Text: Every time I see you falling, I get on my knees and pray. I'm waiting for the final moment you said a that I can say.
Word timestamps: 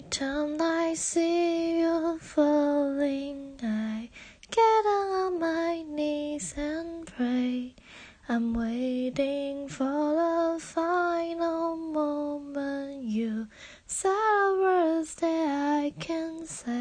Every 0.00 0.08
time 0.08 0.56
I 0.62 0.94
see 0.94 1.80
you 1.80 2.18
falling, 2.20 3.60
I 3.62 4.08
get 4.50 4.86
on 4.86 5.38
my 5.38 5.82
knees 5.82 6.54
and 6.56 7.06
pray. 7.06 7.74
I'm 8.26 8.54
waiting 8.54 9.68
for 9.68 10.54
the 10.54 10.58
final 10.58 11.76
moment 11.76 13.04
you 13.04 13.48
said 13.86 14.08
a 14.08 15.04
that 15.20 15.84
I 15.84 15.92
can 15.98 16.46
say. 16.46 16.79